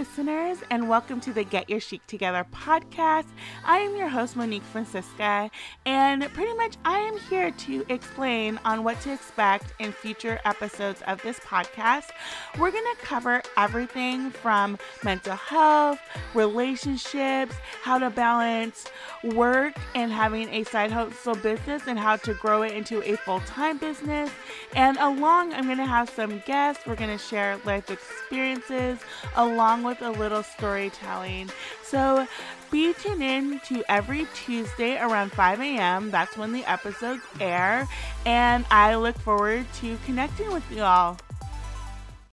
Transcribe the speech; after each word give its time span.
listeners, 0.00 0.56
and 0.70 0.88
welcome 0.88 1.20
to 1.20 1.30
the 1.30 1.44
Get 1.44 1.68
Your 1.68 1.78
Chic 1.78 2.00
Together 2.06 2.46
podcast. 2.54 3.26
I 3.66 3.80
am 3.80 3.94
your 3.96 4.08
host, 4.08 4.34
Monique 4.34 4.62
Francisca, 4.62 5.50
and 5.84 6.22
pretty 6.32 6.54
much 6.54 6.78
I 6.86 7.00
am 7.00 7.18
here 7.18 7.50
to 7.50 7.84
explain 7.90 8.58
on 8.64 8.82
what 8.82 8.98
to 9.02 9.12
expect 9.12 9.74
in 9.78 9.92
future 9.92 10.40
episodes 10.46 11.02
of 11.06 11.20
this 11.20 11.38
podcast. 11.40 12.12
We're 12.58 12.70
going 12.70 12.96
to 12.96 13.02
cover 13.02 13.42
everything 13.58 14.30
from 14.30 14.78
mental 15.04 15.36
health, 15.36 16.00
relationships, 16.32 17.54
how 17.82 17.98
to 17.98 18.08
balance 18.08 18.86
work 19.22 19.74
and 19.94 20.10
having 20.10 20.48
a 20.48 20.64
side 20.64 20.90
hustle 20.92 21.34
business, 21.34 21.82
and 21.86 21.98
how 21.98 22.16
to 22.16 22.32
grow 22.32 22.62
it 22.62 22.72
into 22.72 23.02
a 23.02 23.18
full 23.18 23.40
time 23.40 23.76
business. 23.76 24.30
And 24.74 24.96
along, 24.98 25.52
I'm 25.52 25.64
going 25.64 25.78
to 25.78 25.86
have 25.86 26.08
some 26.10 26.42
guests. 26.46 26.86
We're 26.86 26.96
going 26.96 27.16
to 27.16 27.22
share 27.22 27.58
life 27.64 27.90
experiences 27.90 28.98
along 29.36 29.82
with 29.82 30.00
a 30.02 30.10
little 30.10 30.42
storytelling. 30.42 31.50
So 31.82 32.26
be 32.70 32.94
tuned 32.94 33.22
in 33.22 33.60
to 33.66 33.82
every 33.88 34.26
Tuesday 34.34 34.96
around 34.96 35.32
5 35.32 35.60
a.m. 35.60 36.10
That's 36.10 36.36
when 36.36 36.52
the 36.52 36.64
episodes 36.64 37.22
air. 37.40 37.88
And 38.24 38.64
I 38.70 38.94
look 38.94 39.18
forward 39.18 39.66
to 39.80 39.98
connecting 40.06 40.52
with 40.52 40.70
you 40.70 40.82
all. 40.82 41.18